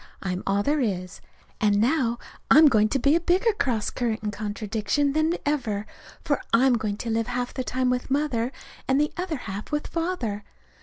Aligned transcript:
I'm 0.23 0.41
all 0.47 0.63
there 0.63 0.79
is. 0.79 1.21
And 1.59 1.79
now 1.79 2.17
I'm 2.49 2.65
going 2.69 2.89
to 2.89 2.97
be 2.97 3.15
a 3.15 3.19
bigger 3.19 3.53
cross 3.53 3.91
current 3.91 4.23
and 4.23 4.33
contradiction 4.33 5.13
than 5.13 5.35
ever, 5.45 5.85
for 6.23 6.41
I'm 6.51 6.73
going 6.73 6.97
to 6.97 7.11
live 7.11 7.27
half 7.27 7.53
the 7.53 7.63
time 7.63 7.91
with 7.91 8.09
Mother 8.09 8.51
and 8.87 8.99
the 8.99 9.13
other 9.15 9.37
half 9.45 9.71
with 9.71 9.85
Father. 9.85 10.43